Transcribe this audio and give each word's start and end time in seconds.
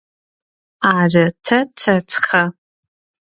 Ары, 0.95 1.25
тэ 1.45 1.57
тэтхэ. 1.79 2.43